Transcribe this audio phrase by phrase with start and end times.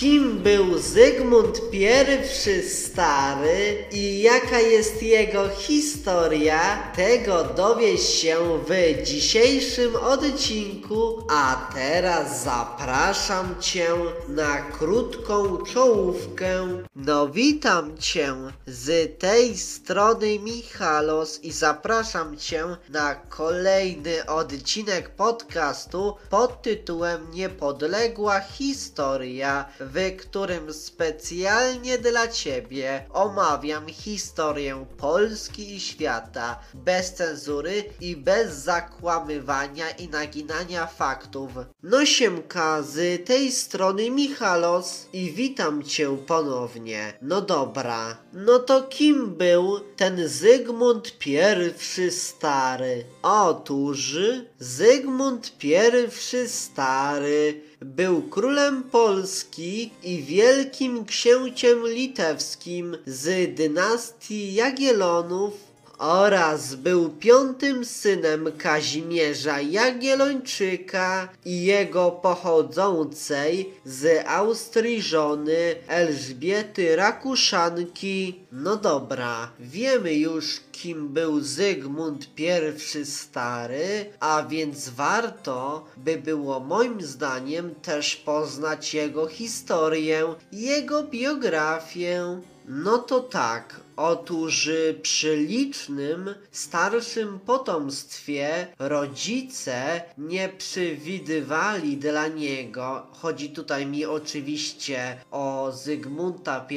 [0.00, 8.36] Kim był Zygmunt I Stary i jaka jest jego historia, tego dowiesz się
[8.68, 13.88] w dzisiejszym odcinku, a teraz zapraszam Cię
[14.28, 16.68] na krótką czołówkę.
[16.96, 18.34] No witam Cię
[18.66, 29.64] z tej strony Michalos i zapraszam Cię na kolejny odcinek podcastu pod tytułem Niepodległa Historia
[29.94, 39.90] w którym specjalnie dla Ciebie omawiam historię Polski i świata bez cenzury i bez zakłamywania
[39.90, 41.50] i naginania faktów.
[41.82, 47.18] No siemka, z tej strony Michalos i witam Cię ponownie.
[47.22, 53.04] No dobra, no to kim był ten Zygmunt I Stary?
[53.22, 54.16] Otóż
[54.60, 65.67] Zygmunt I Stary był królem Polski i wielkim księciem litewskim z dynastii Jagiellonów
[65.98, 78.40] oraz był piątym synem Kazimierza Jagiellończyka i jego pochodzącej z Austrii żony Elżbiety Rakuszanki.
[78.52, 87.02] No dobra, wiemy już kim był Zygmunt I Stary, a więc warto by było moim
[87.02, 92.40] zdaniem też poznać jego historię, jego biografię.
[92.68, 94.70] No to tak, Otóż
[95.02, 106.66] przy licznym, starszym potomstwie rodzice nie przewidywali dla niego, chodzi tutaj mi oczywiście o Zygmunta
[106.70, 106.76] I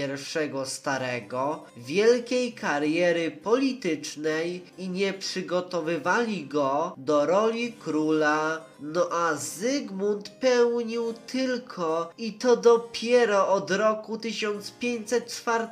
[0.66, 8.71] Starego, wielkiej kariery politycznej i nie przygotowywali go do roli króla.
[8.82, 15.68] No a Zygmunt pełnił tylko i to dopiero od roku 1504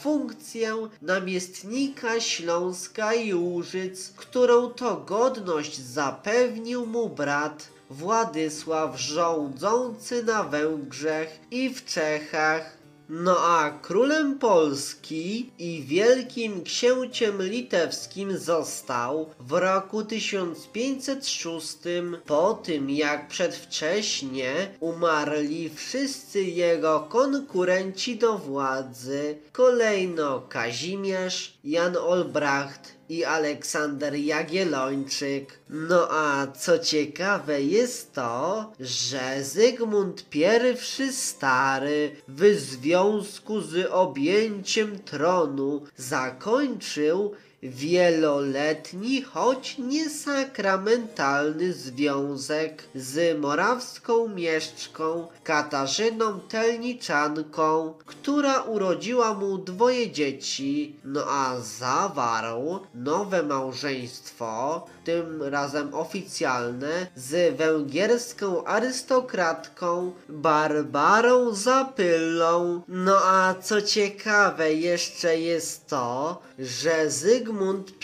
[0.00, 11.40] funkcję namiestnika Śląska i Łużyc, którą to godność zapewnił mu brat Władysław rządzący na Węgrzech
[11.50, 12.81] i w Czechach.
[13.14, 21.78] No a królem Polski i wielkim księciem litewskim został w roku 1506
[22.26, 29.38] po tym jak przedwcześnie umarli wszyscy jego konkurenci do władzy.
[29.52, 35.58] Kolejno Kazimierz, Jan Olbracht i Aleksander Jagiellończyk.
[35.70, 45.82] No a co ciekawe jest to, że Zygmunt I Stary w związku z objęciem tronu
[45.96, 60.96] zakończył wieloletni, choć niesakramentalny związek z morawską mieszczką Katarzyną Telniczanką, która urodziła mu dwoje dzieci,
[61.04, 72.82] no a zawarł nowe małżeństwo, tym razem oficjalne, z węgierską arystokratką Barbarą Zapyllą.
[72.88, 77.51] No a co ciekawe jeszcze jest to, że Zygmunt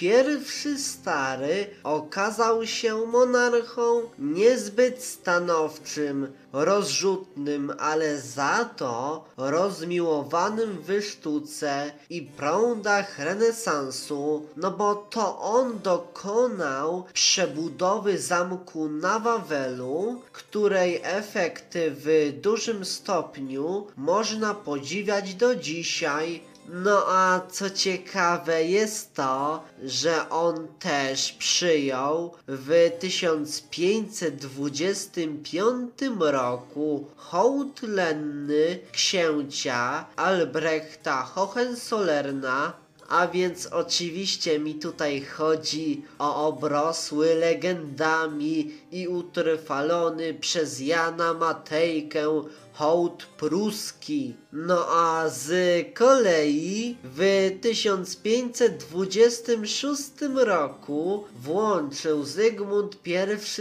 [0.03, 12.23] I Stary okazał się monarchą niezbyt stanowczym, rozrzutnym, ale za to rozmiłowanym w sztuce i
[12.23, 22.85] prądach renesansu, no bo to on dokonał przebudowy zamku na Wawelu, której efekty w dużym
[22.85, 32.34] stopniu można podziwiać do dzisiaj no a co ciekawe jest to, że on też przyjął
[32.49, 35.91] w 1525
[36.21, 42.73] roku hołd lenny księcia Albrechta Hohenzollerna.
[43.09, 52.43] A więc oczywiście mi tutaj chodzi o obrosły legendami i utrwalony przez Jana Matejkę
[52.78, 54.34] hołd pruski.
[54.53, 55.50] No a z
[55.94, 63.17] kolei w 1526 roku włączył Zygmunt I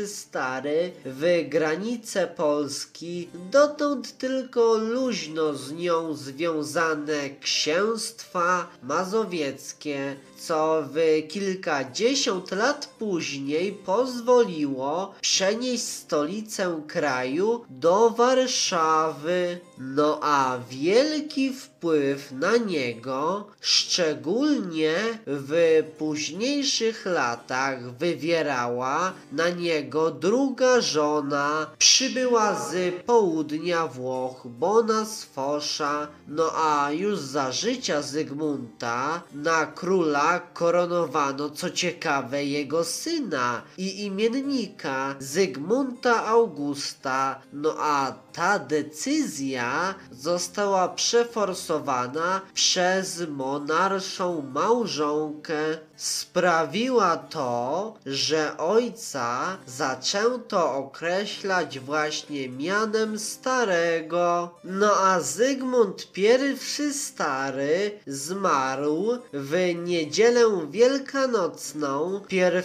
[0.08, 12.52] Stary w granice Polski dotąd tylko luźno z nią związane księstwa mazowieckie, co w kilkadziesiąt
[12.52, 19.07] lat później pozwoliło przenieść stolicę kraju do Warszawy.
[19.08, 19.67] salve.
[19.80, 24.96] No a wielki wpływ na niego, szczególnie
[25.28, 36.52] w późniejszych latach, wywierała na niego druga żona, przybyła z południa Włoch, Bona Sfosza, no
[36.56, 46.26] a już za życia Zygmunta na króla koronowano, co ciekawe, jego syna i imiennika Zygmunta
[46.26, 49.67] Augusta, no a ta decyzja
[50.12, 55.58] została przeforsowana przez monarszą małżonkę.
[55.96, 64.50] Sprawiła to, że ojca zaczęto określać właśnie mianem starego.
[64.64, 72.64] No a Zygmunt I Stary zmarł w niedzielę wielkanocną 1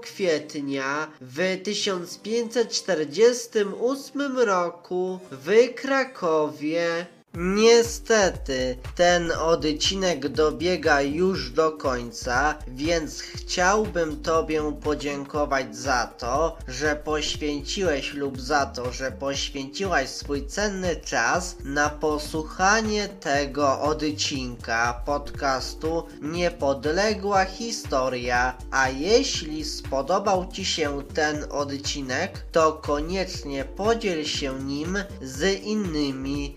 [0.00, 6.37] kwietnia w 1548 roku w Krakowie.
[6.46, 7.17] resolve.
[7.34, 18.14] Niestety, ten odcinek dobiega już do końca, więc chciałbym Tobie podziękować za to, że poświęciłeś
[18.14, 28.58] lub za to, że poświęciłaś swój cenny czas na posłuchanie tego odcinka podcastu Niepodległa Historia.
[28.70, 36.56] A jeśli spodobał Ci się ten odcinek, to koniecznie podziel się nim z innymi,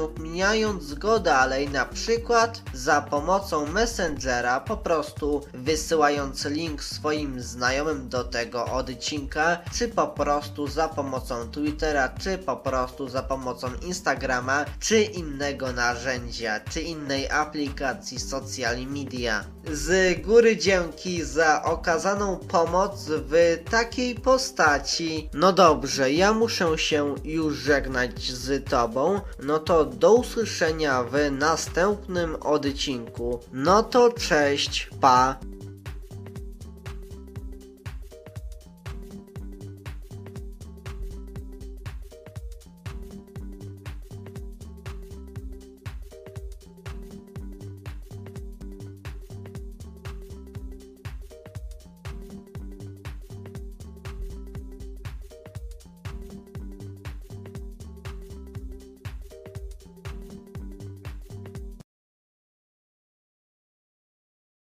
[0.00, 8.24] udostępniając go dalej, na przykład za pomocą Messengera, po prostu wysyłając link swoim znajomym do
[8.24, 15.02] tego odcinka, czy po prostu za pomocą Twittera, czy po prostu za pomocą Instagrama, czy
[15.02, 19.44] innego narzędzia, czy innej aplikacji social media.
[19.72, 25.30] Z góry dzięki za okazaną pomoc w takiej postaci.
[25.34, 32.36] No dobrze, ja muszę się już żegnać z Tobą, no to do usłyszenia w następnym
[32.40, 33.40] odcinku.
[33.52, 35.49] No to cześć, pa!